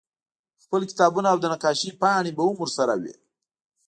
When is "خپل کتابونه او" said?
0.63-1.37